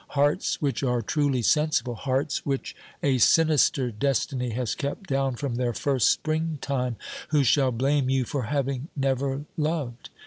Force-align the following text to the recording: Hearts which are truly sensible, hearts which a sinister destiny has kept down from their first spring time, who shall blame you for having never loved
Hearts 0.17 0.59
which 0.59 0.81
are 0.81 1.03
truly 1.03 1.43
sensible, 1.43 1.93
hearts 1.93 2.43
which 2.43 2.75
a 3.03 3.19
sinister 3.19 3.91
destiny 3.91 4.49
has 4.49 4.73
kept 4.73 5.07
down 5.07 5.35
from 5.35 5.57
their 5.57 5.73
first 5.73 6.09
spring 6.09 6.57
time, 6.59 6.95
who 7.27 7.43
shall 7.43 7.71
blame 7.71 8.09
you 8.09 8.25
for 8.25 8.45
having 8.45 8.87
never 8.95 9.45
loved 9.57 10.09